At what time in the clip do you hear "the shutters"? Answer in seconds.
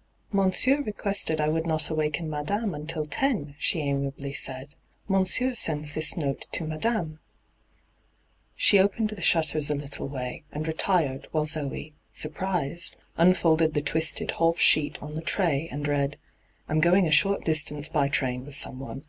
9.10-9.68